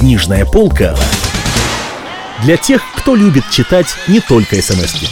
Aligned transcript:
Книжная 0.00 0.46
полка 0.46 0.96
для 2.42 2.56
тех, 2.56 2.80
кто 2.96 3.14
любит 3.14 3.44
читать 3.50 3.94
не 4.08 4.20
только 4.20 4.56
смс 4.62 4.94
-ки. 4.94 5.06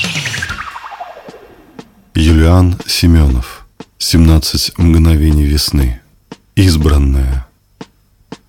Юлиан 2.14 2.74
Семенов. 2.86 3.66
17 3.98 4.78
мгновений 4.78 5.44
весны. 5.44 6.00
Избранная 6.56 7.46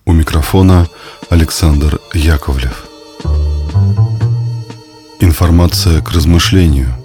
У 0.05 0.13
микрофона 0.13 0.87
Александр 1.29 1.99
Яковлев. 2.13 2.85
Информация 5.19 6.01
к 6.01 6.09
размышлению. 6.13 6.95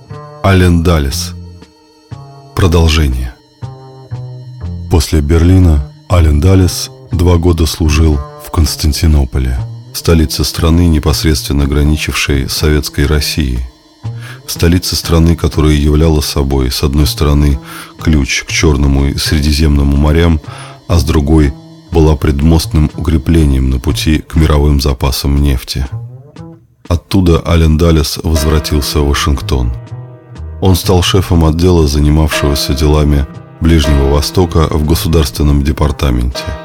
Ален 0.44 0.84
Далис 0.84 1.34
Продолжение. 2.54 3.34
После 4.92 5.20
Берлина 5.20 5.92
Ален 6.08 6.40
Далис 6.40 6.88
два 7.10 7.36
года 7.36 7.66
служил 7.66 8.20
Константинополе, 8.54 9.58
столице 9.92 10.44
страны, 10.44 10.86
непосредственно 10.86 11.66
граничившей 11.66 12.48
с 12.48 12.52
Советской 12.52 13.04
Россией. 13.06 13.58
Столица 14.46 14.94
страны, 14.94 15.34
которая 15.34 15.72
являла 15.74 16.20
собой, 16.20 16.70
с 16.70 16.84
одной 16.84 17.08
стороны, 17.08 17.58
ключ 18.00 18.44
к 18.44 18.52
Черному 18.52 19.06
и 19.06 19.18
Средиземному 19.18 19.96
морям, 19.96 20.40
а 20.86 21.00
с 21.00 21.02
другой 21.02 21.52
была 21.90 22.14
предмостным 22.14 22.92
укреплением 22.96 23.70
на 23.70 23.80
пути 23.80 24.18
к 24.18 24.36
мировым 24.36 24.80
запасам 24.80 25.42
нефти. 25.42 25.88
Оттуда 26.86 27.42
Ален 27.44 27.76
Далес 27.76 28.20
возвратился 28.22 29.00
в 29.00 29.08
Вашингтон. 29.08 29.72
Он 30.60 30.76
стал 30.76 31.02
шефом 31.02 31.44
отдела, 31.44 31.88
занимавшегося 31.88 32.74
делами 32.74 33.26
Ближнего 33.60 34.12
Востока 34.12 34.68
в 34.70 34.86
Государственном 34.86 35.64
департаменте– 35.64 36.44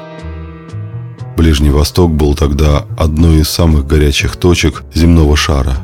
Ближний 1.40 1.70
Восток 1.70 2.10
был 2.10 2.34
тогда 2.34 2.84
одной 2.98 3.38
из 3.38 3.48
самых 3.48 3.86
горячих 3.86 4.36
точек 4.36 4.82
земного 4.92 5.38
шара. 5.38 5.74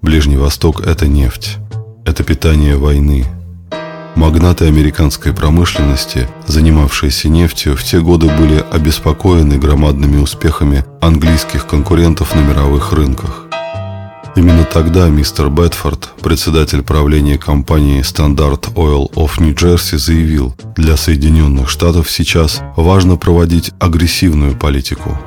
Ближний 0.00 0.36
Восток– 0.36 0.80
это 0.86 1.08
нефть, 1.08 1.56
это 2.04 2.22
питание 2.22 2.76
войны. 2.76 3.26
Магнаты 4.14 4.66
американской 4.66 5.32
промышленности, 5.32 6.28
занимавшиеся 6.46 7.28
нефтью, 7.28 7.76
в 7.76 7.82
те 7.82 7.98
годы 7.98 8.28
были 8.28 8.64
обеспокоены 8.70 9.58
громадными 9.58 10.18
успехами 10.18 10.84
английских 11.00 11.66
конкурентов 11.66 12.36
на 12.36 12.40
мировых 12.40 12.92
рынках. 12.92 13.47
Именно 14.38 14.64
тогда 14.66 15.08
мистер 15.08 15.50
Бетфорд, 15.50 16.10
председатель 16.22 16.82
правления 16.82 17.38
компании 17.38 18.02
Standard 18.02 18.72
Oil 18.74 19.12
of 19.14 19.40
New 19.40 19.52
Jersey, 19.52 19.98
заявил, 19.98 20.54
для 20.76 20.96
Соединенных 20.96 21.68
Штатов 21.68 22.08
сейчас 22.08 22.60
важно 22.76 23.16
проводить 23.16 23.72
агрессивную 23.80 24.56
политику. 24.56 25.18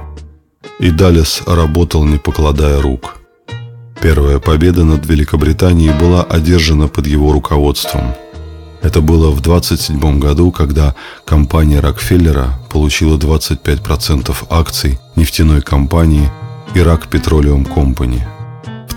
И 0.79 0.91
Даллес 0.91 1.41
работал, 1.45 2.05
не 2.05 2.19
покладая 2.19 2.81
рук. 2.81 3.17
Первая 4.01 4.39
победа 4.39 4.85
над 4.85 5.05
Великобританией 5.05 5.91
была 5.91 6.23
одержана 6.23 6.87
под 6.87 7.05
его 7.05 7.33
руководством. 7.33 8.13
Это 8.81 9.01
было 9.01 9.29
в 9.31 9.41
27 9.41 10.19
году, 10.19 10.53
когда 10.53 10.95
компания 11.25 11.81
Рокфеллера 11.81 12.57
получила 12.69 13.17
25% 13.17 14.33
акций 14.49 14.99
нефтяной 15.17 15.61
компании 15.61 16.31
Iraq 16.75 17.09
Petroleum 17.09 17.67
Company– 17.67 18.21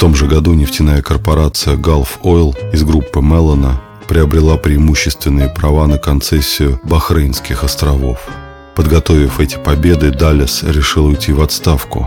том 0.05 0.15
же 0.15 0.27
году 0.27 0.53
нефтяная 0.53 1.01
корпорация 1.01 1.77
Gulf 1.77 2.21
Oil 2.23 2.55
из 2.75 2.85
группы 2.85 3.23
Меллона 3.23 3.81
приобрела 4.07 4.59
преимущественные 4.59 5.49
права 5.49 5.87
на 5.87 5.97
концессию 5.97 6.79
Бахрейнских 6.85 7.65
островов. 7.65 8.19
Подготовив 8.75 9.41
эти 9.41 9.57
победы, 9.57 10.11
Даллес 10.11 10.63
решил 10.63 11.07
уйти 11.07 11.33
в 11.33 11.41
отставку. 11.41 12.07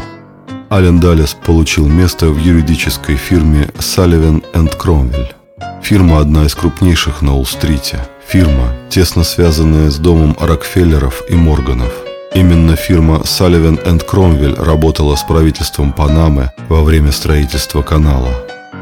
Ален 0.69 0.99
Даллес 0.99 1.35
получил 1.43 1.87
место 1.87 2.27
в 2.27 2.37
юридической 2.37 3.15
фирме 3.15 3.71
Sullivan 3.79 4.43
Кромвель. 4.77 5.33
Фирма 5.81 6.19
одна 6.19 6.45
из 6.45 6.53
крупнейших 6.53 7.23
на 7.23 7.33
Уолл-стрите. 7.33 8.07
Фирма, 8.27 8.75
тесно 8.91 9.23
связанная 9.23 9.89
с 9.89 9.97
домом 9.97 10.37
Рокфеллеров 10.39 11.23
и 11.31 11.33
Морганов– 11.33 11.91
Именно 12.33 12.75
фирма 12.75 13.21
Sullivan 13.23 13.83
Cromwell 14.05 14.63
работала 14.63 15.15
с 15.15 15.23
правительством 15.23 15.91
Панамы 15.93 16.51
во 16.69 16.83
время 16.83 17.11
строительства 17.11 17.81
канала. 17.81 18.29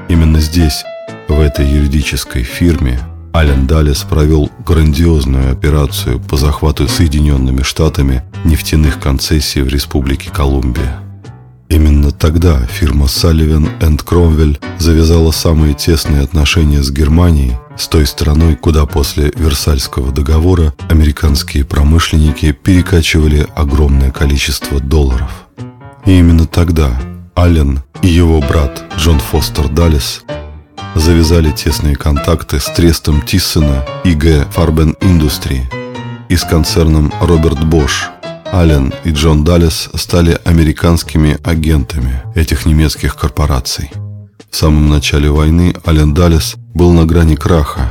Именно 0.10 0.40
здесь, 0.40 0.84
в 1.28 1.40
этой 1.40 1.66
юридической 1.68 2.44
фирме, 2.44 3.00
Ален 3.34 3.68
Даллес 3.68 4.04
провел 4.04 4.50
грандиозную 4.66 5.52
операцию 5.52 6.20
по 6.20 6.38
захвату 6.38 6.88
Соединенными 6.88 7.64
Штатами 7.64 8.24
нефтяных 8.44 9.00
концессий 9.00 9.62
в 9.62 9.68
Республике 9.68 10.30
Колумбия. 10.32 11.00
Именно 11.68 12.12
тогда 12.12 12.60
фирма 12.68 13.06
Sullivan 13.06 13.80
Cromwell 13.80 14.58
завязала 14.78 15.32
самые 15.32 15.74
тесные 15.74 16.22
отношения 16.22 16.84
с 16.84 16.92
Германией, 16.92 17.58
с 17.78 17.88
той 17.88 18.06
страной, 18.06 18.56
куда 18.56 18.86
после 18.86 19.31
Версальского 19.36 20.12
договора 20.12 20.74
американские 20.90 21.66
промышленники 21.66 22.52
перекачивали 22.52 23.47
огромное 23.56 24.12
количество 24.12 24.80
долларов. 24.80 25.31
И 26.06 26.18
именно 26.18 26.46
тогда 26.46 26.91
Аллен 27.35 27.81
и 28.02 28.08
его 28.08 28.40
брат 28.40 28.84
Джон 28.97 29.19
Фостер 29.19 29.68
Даллес 29.68 30.24
завязали 30.96 31.52
тесные 31.52 31.96
контакты 31.96 32.59
с 32.59 32.66
трестом 32.66 33.22
Тиссена 33.22 33.84
и 34.03 34.14
Г. 34.14 34.47
Farben 34.56 34.97
Industry 35.00 35.62
и 36.30 36.35
с 36.35 36.44
концерном 36.44 37.12
Роберт 37.22 37.64
Бош– 37.66 38.09
Аллен 38.56 38.94
и 39.03 39.12
Джон 39.12 39.44
Даллес 39.44 39.90
стали 39.96 40.40
американскими 40.46 41.38
агентами 41.44 42.22
этих 42.35 42.66
немецких 42.66 43.18
корпораций. 43.18 43.91
В 44.50 44.56
самом 44.56 44.90
начале 44.90 45.30
войны 45.30 45.75
Аллен 45.84 46.14
Даллес 46.14 46.56
был 46.75 46.91
на 46.91 47.06
грани 47.06 47.36
краха. 47.36 47.90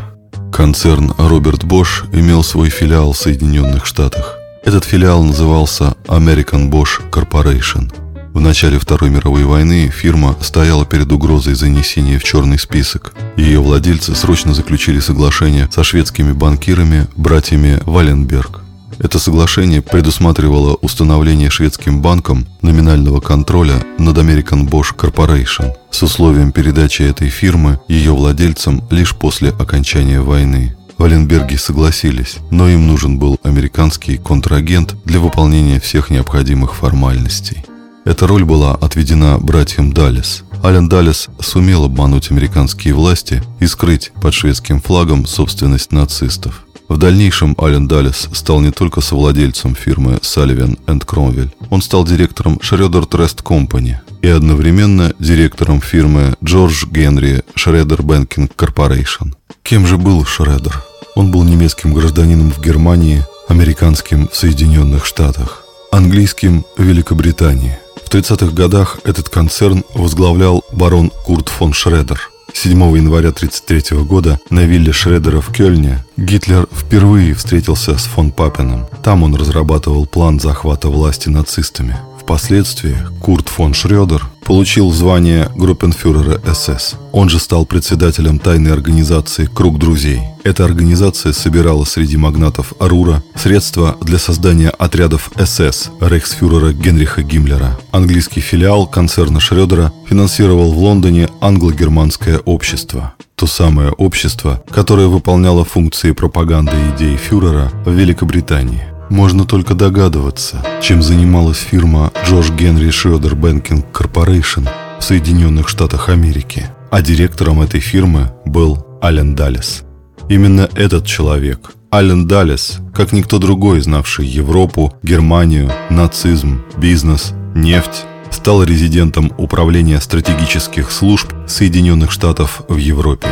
Концерн 0.53 1.13
Роберт 1.19 1.65
Бош 1.65 2.05
имел 2.13 2.45
свой 2.45 2.69
филиал 2.69 3.13
в 3.13 3.17
Соединенных 3.17 3.87
Штатах. 3.87 4.37
Этот 4.63 4.85
филиал 4.85 5.25
назывался 5.25 5.97
American 6.07 6.71
Bosch 6.71 7.01
Corporation. 7.11 7.91
В 8.35 8.41
начале 8.41 8.79
Второй 8.79 9.11
мировой 9.11 9.45
войны 9.45 9.89
фирма 9.89 10.37
стояла 10.41 10.85
перед 10.85 11.11
угрозой 11.11 11.55
занесения 11.55 12.19
в 12.19 12.25
черный 12.25 12.59
список. 12.59 13.15
Ее 13.37 13.61
владельцы 13.61 14.15
срочно 14.15 14.53
заключили 14.53 15.01
соглашение 15.01 15.69
со 15.71 15.83
шведскими 15.83 16.33
банкирами, 16.33 17.07
братьями 17.17 17.81
Валенберг. 17.87 18.64
Это 18.99 19.19
соглашение 19.19 19.83
предусматривало 19.83 20.75
установление 20.81 21.51
шведским 21.51 22.01
банком 22.01 22.47
номинального 22.63 23.21
контроля 23.21 23.85
над 23.99 24.17
American 24.19 24.69
Bosch 24.69 24.95
Corporation 24.97 25.73
с 25.91 26.03
условием 26.03 26.53
передачи 26.53 27.03
этой 27.03 27.29
фирмы 27.29 27.81
ее 27.89 28.13
владельцам 28.13 28.83
лишь 28.91 29.15
после 29.15 29.51
окончания 29.51 30.21
войны. 30.21 30.77
Валенберги 30.97 31.57
согласились, 31.57 32.37
но 32.51 32.69
им 32.69 32.87
нужен 32.87 33.19
был 33.19 33.39
американский 33.43 34.17
контрагент 34.17 34.95
для 35.05 35.19
выполнения 35.19 35.81
всех 35.81 36.11
необходимых 36.11 36.75
формальностей. 36.77 37.65
Эта 38.05 38.27
роль 38.27 38.45
была 38.45 38.75
отведена 38.75 39.39
братьям 39.39 39.93
Даллес. 39.93 40.45
Ален 40.63 40.89
Даллес 40.89 41.29
сумел 41.41 41.85
обмануть 41.85 42.31
американские 42.31 42.95
власти 42.95 43.43
и 43.61 43.67
скрыть 43.67 44.13
под 44.21 44.35
шведским 44.35 44.81
флагом 44.81 45.27
собственность 45.27 45.91
нацистов. 45.91 46.65
В 46.95 46.97
дальнейшем 46.97 47.57
Ален 47.61 47.89
Даллес 47.89 48.29
стал 48.33 48.61
не 48.61 48.71
только 48.71 49.01
совладельцем 49.01 49.75
фирмы 49.75 50.21
Sullivan 50.23 50.79
Cromwell, 50.87 51.51
он 51.69 51.83
стал 51.83 52.05
директором 52.05 52.61
Schroeder 52.63 53.09
Trust 53.09 53.43
Company 53.43 53.97
и 54.23 54.29
одновременно 54.29 55.13
директором 55.19 55.81
фирмы 55.81 56.37
George 56.41 56.89
Генри 56.89 57.43
Schroeder 57.57 57.99
Banking 57.99 58.49
Corporation. 58.55 59.35
Кем 59.65 59.89
же 59.89 59.99
был 59.99 60.25
Шредер? 60.25 60.85
Он 61.17 61.33
был 61.33 61.43
немецким 61.43 61.95
гражданином 61.95 62.53
в 62.53 62.63
Германии, 62.63 63.25
американским 63.49 64.29
в 64.29 64.37
Соединенных 64.37 65.05
Штатах, 65.05 65.65
английским 65.91 66.65
в 66.77 66.83
Великобритании. 66.85 67.77
В 68.05 68.09
30-х 68.09 68.55
годах 68.55 69.01
этот 69.03 69.29
концерн 69.29 69.83
возглавлял 69.95 70.63
барон 70.71 71.11
Курт 71.25 71.49
фон 71.49 71.73
Шредер– 71.73 72.31
7 72.53 72.73
января 72.97 73.29
1933 73.31 73.99
года 74.05 74.39
на 74.51 74.65
вилле 74.65 74.93
Шредера 74.93 75.41
в 75.41 75.53
Кёльне 75.53 76.05
Гитлер 76.17 76.69
впервые 76.73 77.35
встретился 77.35 77.97
с 77.97 78.05
фон 78.05 78.31
Папеном. 78.31 78.87
Там 79.03 79.23
он 79.23 79.35
разрабатывал 79.35 80.07
план 80.07 80.41
захвата 80.41 80.89
власти 80.89 81.29
нацистами. 81.29 81.97
Впоследствии 82.25 82.97
Курт 83.21 83.51
фон 83.51 83.75
Шредер 83.75 84.25
получил 84.47 84.91
звание 84.91 85.51
группенфюрера 85.55 86.41
СС. 86.55 86.95
Он 87.13 87.29
же 87.29 87.39
стал 87.39 87.67
председателем 87.67 88.39
тайной 88.39 88.73
организации 88.73 89.45
«Круг 89.45 89.79
друзей». 89.79 90.23
Эта 90.43 90.65
организация 90.65 91.35
собирала 91.35 91.85
среди 91.85 92.17
магнатов 92.17 92.73
Арура 92.81 93.23
средства 93.37 93.99
для 94.01 94.19
создания 94.19 94.71
отрядов 94.71 95.31
СС 95.37 95.91
рейхсфюрера 96.01 96.73
Генриха 96.73 97.23
Гиммлера. 97.23 97.79
Английский 97.93 98.41
филиал 98.41 98.87
концерна 98.87 99.39
Шредера 99.39 99.93
финансировал 100.09 100.73
в 100.73 100.79
Лондоне 100.79 101.29
англо-германское 101.43 102.39
общество. 102.39 103.13
То 103.37 103.47
самое 103.47 103.91
общество, 103.91 104.65
которое 104.71 105.09
выполняло 105.09 105.65
функции 105.67 106.13
пропаганды 106.13 106.73
идей 106.97 107.17
фюрера 107.17 107.71
в 107.85 107.93
Великобритании. 107.93 108.94
Можно 109.11 109.45
только 109.45 109.75
догадываться, 109.75 110.65
чем 110.81 111.03
занималась 111.03 111.59
фирма 111.59 112.13
Джордж 112.27 112.51
Генри 112.53 112.91
Schroder 112.91 113.35
Banking 113.35 113.93
Corporation 113.93 114.67
в 114.99 115.03
Соединенных 115.03 115.69
Штатах 115.69 116.09
Америки. 116.09 116.67
А 116.91 117.03
директором 117.03 117.61
этой 117.61 117.81
фирмы 117.81 118.33
был 118.45 118.87
Ален 119.03 119.35
Даллес. 119.35 119.83
Именно 120.29 120.69
этот 120.75 121.07
человек, 121.07 121.73
Ален 121.93 122.27
Даллес, 122.27 122.79
как 122.95 123.13
никто 123.13 123.39
другой, 123.39 123.81
знавший 123.81 124.27
Европу, 124.27 124.95
Германию, 125.03 125.71
нацизм, 125.91 126.63
бизнес, 126.77 127.33
нефть, 127.55 128.05
стал 128.31 128.65
резидентом 128.65 129.33
Управления 129.37 130.01
стратегических 130.01 130.91
служб 130.91 131.33
Соединенных 131.47 132.11
Штатов 132.11 132.63
в 132.69 132.77
Европе. 132.77 133.29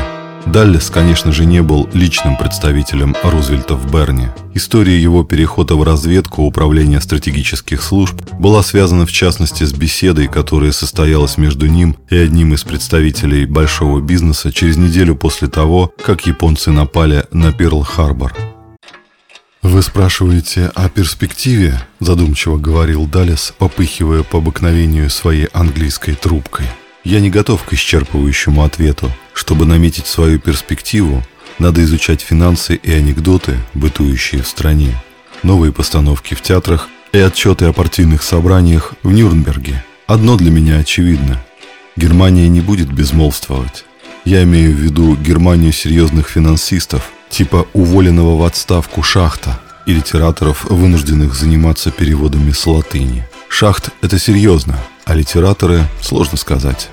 Даллес, 0.47 0.91
конечно 0.91 1.33
же, 1.33 1.47
не 1.47 1.63
был 1.63 1.89
личным 1.93 2.37
представителем 2.37 3.17
Рузвельта 3.23 3.75
в 3.75 3.91
Берне. 3.91 4.33
История 4.55 5.01
его 5.01 5.25
перехода 5.25 5.77
в 5.77 5.83
разведку 5.83 6.43
Управления 6.43 7.01
стратегических 7.01 7.83
служб 7.83 8.21
была 8.39 8.63
связана 8.63 9.07
в 9.07 9.13
частности 9.13 9.65
с 9.65 9.73
беседой, 9.73 10.27
которая 10.27 10.73
состоялась 10.73 11.39
между 11.39 11.67
ним 11.67 11.97
и 12.11 12.17
одним 12.17 12.55
из 12.55 12.65
представителей 12.65 13.47
большого 13.47 14.01
бизнеса 14.01 14.53
через 14.53 14.77
неделю 14.77 15.15
после 15.17 15.49
того, 15.49 15.93
как 16.05 16.27
японцы 16.27 16.71
напали 16.71 17.25
на 17.31 17.53
Перл-Харбор. 17.53 18.33
«Вы 19.63 19.81
спрашиваете 19.81 20.73
о 20.75 20.89
перспективе?»– 20.89 21.81
задумчиво 22.01 22.59
говорил 22.59 23.07
Даллес, 23.07 23.55
попыхивая 23.57 24.25
по 24.25 24.39
обыкновению 24.39 25.09
своей 25.09 25.47
английской 25.53 26.15
трубкой. 26.15 26.67
«Я 27.05 27.21
не 27.21 27.31
готов 27.31 27.63
к 27.63 27.73
исчерпывающему 27.73 28.65
ответу. 28.65 29.11
Чтобы 29.35 29.67
наметить 29.67 30.07
свою 30.07 30.39
перспективу, 30.39 31.23
надо 31.59 31.83
изучать 31.85 32.21
финансы 32.21 32.75
и 32.75 32.93
анекдоты, 32.93 33.57
бытующие 33.75 34.43
в 34.43 34.47
стране, 34.47 34.95
новые 35.43 35.73
постановки 35.73 36.35
в 36.35 36.43
театрах 36.43 36.89
и 37.13 37.19
отчеты 37.19 37.67
о 37.67 37.73
партийных 37.73 38.23
собраниях 38.23 38.95
в 39.03 39.13
Нюрнберге. 39.13 39.85
Одно 40.07 40.37
для 40.37 40.51
меня 40.51 40.79
очевидно. 40.79 41.43
Германия 41.97 42.49
не 42.49 42.61
будет 42.61 42.93
безмолвствовать. 42.93 43.85
Я 44.25 44.43
имею 44.45 44.75
в 44.75 44.79
виду 44.79 45.17
Германию 45.17 45.73
серьезных 45.73 46.29
финансистов– 46.29 47.11
типа 47.33 47.67
уволенного 47.73 48.37
в 48.37 48.45
отставку 48.45 49.03
шахта 49.03 49.59
и 49.87 49.95
литераторов, 49.95 50.65
вынужденных 50.65 51.35
заниматься 51.35 51.91
переводами 51.91 52.53
с 52.53 52.67
латыни. 52.67 53.27
Шахт– 53.49 53.89
это 54.03 54.19
серьезно, 54.19 54.79
а 55.05 55.15
литераторы– 55.15 55.85
сложно 56.03 56.37
сказать. 56.37 56.91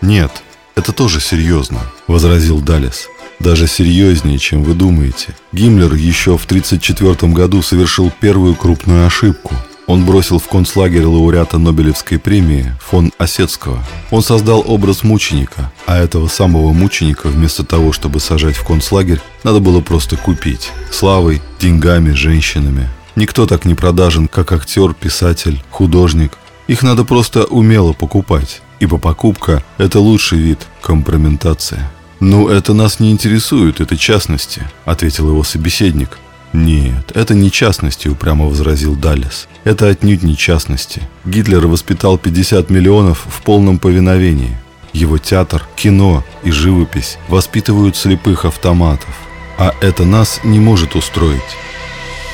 «Нет, 0.00 0.42
это 0.74 0.92
тоже 0.92 1.20
серьезно»,– 1.20 1.80
возразил 2.06 2.60
Далес. 2.60 3.08
«Даже 3.40 3.66
серьезнее, 3.66 4.38
чем 4.38 4.62
вы 4.62 4.74
думаете. 4.74 5.34
Гиммлер 5.52 5.94
еще 5.94 6.38
в 6.38 6.44
1934 6.44 7.32
году 7.32 7.62
совершил 7.62 8.12
первую 8.20 8.54
крупную 8.54 9.06
ошибку– 9.06 9.54
он 9.86 10.06
бросил 10.06 10.38
в 10.38 10.48
концлагерь 10.48 11.04
лауреата 11.04 11.58
Нобелевской 11.58 12.18
премии 12.18 12.72
фон 12.80 13.12
Осетского. 13.18 13.84
Он 14.10 14.22
создал 14.22 14.64
образ 14.66 15.02
мученика, 15.02 15.72
а 15.86 15.98
этого 15.98 16.28
самого 16.28 16.72
мученика 16.72 17.28
вместо 17.28 17.64
того, 17.64 17.92
чтобы 17.92 18.20
сажать 18.20 18.56
в 18.56 18.64
концлагерь, 18.64 19.20
надо 19.42 19.60
было 19.60 19.80
просто 19.80 20.16
купить. 20.16 20.70
Славой, 20.90 21.42
деньгами, 21.58 22.12
женщинами. 22.12 22.88
Никто 23.16 23.46
так 23.46 23.64
не 23.64 23.74
продажен, 23.74 24.28
как 24.28 24.52
актер, 24.52 24.94
писатель, 24.94 25.62
художник. 25.70 26.38
Их 26.68 26.82
надо 26.82 27.04
просто 27.04 27.44
умело 27.44 27.92
покупать, 27.92 28.62
ибо 28.82 28.98
покупка– 28.98 29.62
это 29.78 30.00
лучший 30.00 30.38
вид 30.38 30.58
компрометации. 30.80 31.78
«Ну, 32.18 32.48
это 32.48 32.74
нас 32.74 32.98
не 32.98 33.12
интересует, 33.12 33.80
это 33.80 33.96
частности»,– 33.96 34.62
ответил 34.84 35.28
его 35.28 35.44
собеседник. 35.44 36.18
«Нет, 36.52 37.12
это 37.14 37.32
не 37.34 37.52
частности»,— 37.52 38.08
упрямо 38.08 38.46
возразил 38.46 38.96
Даллес. 38.96 39.46
«Это 39.62 39.88
отнюдь 39.88 40.24
не 40.24 40.36
частности. 40.36 41.02
Гитлер 41.24 41.68
воспитал 41.68 42.18
50 42.18 42.70
миллионов 42.70 43.24
в 43.28 43.42
полном 43.42 43.78
повиновении. 43.78 44.58
Его 44.92 45.16
театр, 45.16 45.62
кино 45.76 46.24
и 46.42 46.50
живопись 46.50 47.18
воспитывают 47.28 47.96
слепых 47.96 48.44
автоматов. 48.44 49.16
А 49.58 49.74
это 49.80 50.04
нас 50.04 50.40
не 50.42 50.58
может 50.58 50.96
устроить. 50.96 51.40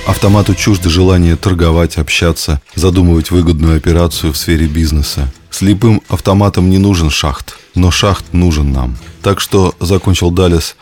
Автомату 0.09 0.55
чуждо 0.55 0.89
желание 0.89 1.37
торговать, 1.37 1.99
общаться, 1.99 2.63
задумывать 2.75 3.31
выгодную 3.31 3.77
операцию 3.77 4.33
в 4.33 4.39
сфере 4.39 4.67
бизнеса. 4.67 5.31
Слепым 5.51 6.01
автоматам 6.09 6.71
не 6.71 6.79
нужен 6.79 7.11
шахт, 7.11 7.59
но 7.75 7.91
шахт 7.91 8.25
нужен 8.33 8.73
нам. 8.73 8.97
Так 9.21 9.39
что, 9.39 9.75
закончил 9.81 10.31
Даллес, 10.31 10.77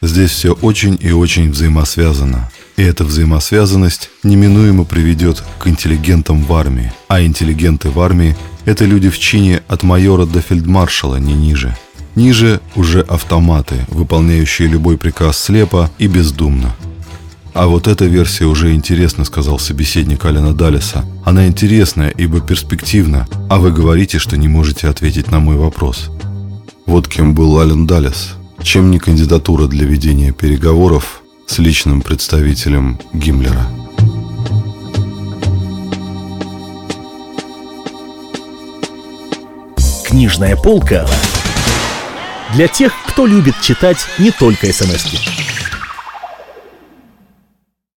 здесь 0.00 0.30
все 0.30 0.52
очень 0.52 0.96
и 1.00 1.10
очень 1.10 1.50
взаимосвязано. 1.50 2.52
И 2.76 2.84
эта 2.84 3.02
взаимосвязанность 3.02 4.10
неминуемо 4.22 4.84
приведет 4.84 5.42
к 5.58 5.66
интеллигентам 5.66 6.44
в 6.44 6.52
армии. 6.52 6.92
А 7.08 7.20
интеллигенты 7.20 7.90
в 7.90 7.98
армии– 7.98 8.36
это 8.64 8.84
люди 8.84 9.10
в 9.10 9.18
чине 9.18 9.60
от 9.66 9.82
майора 9.82 10.24
до 10.24 10.40
фельдмаршала, 10.40 11.16
не 11.16 11.34
ниже. 11.34 11.76
Ниже 12.14 12.60
уже 12.76 13.00
автоматы, 13.00 13.86
выполняющие 13.88 14.68
любой 14.68 14.98
приказ 14.98 15.36
слепо 15.36 15.90
и 15.98 16.06
бездумно. 16.06 16.76
А 17.54 17.66
вот 17.66 17.88
эта 17.88 18.04
версия 18.04 18.44
уже 18.44 18.74
интересна, 18.74 19.24
сказал 19.24 19.58
собеседник 19.58 20.24
Алина 20.24 20.52
Далиса. 20.52 21.04
Она 21.24 21.46
интересная, 21.46 22.10
ибо 22.10 22.40
перспективна, 22.40 23.26
а 23.48 23.58
вы 23.58 23.72
говорите, 23.72 24.18
что 24.18 24.36
не 24.36 24.48
можете 24.48 24.88
ответить 24.88 25.30
на 25.30 25.40
мой 25.40 25.56
вопрос. 25.56 26.10
Вот 26.86 27.08
кем 27.08 27.34
был 27.34 27.58
Ален 27.58 27.86
Далис. 27.86 28.34
Чем 28.62 28.90
не 28.90 28.98
кандидатура 28.98 29.66
для 29.66 29.86
ведения 29.86 30.32
переговоров 30.32 31.22
с 31.46 31.58
личным 31.58 32.02
представителем 32.02 32.98
Гиммлера. 33.12 33.66
Книжная 40.04 40.56
полка 40.56 41.06
для 42.54 42.68
тех, 42.68 42.92
кто 43.06 43.26
любит 43.26 43.54
читать 43.60 43.98
не 44.18 44.30
только 44.30 44.72
смс 44.72 45.04
-ки. 45.04 45.37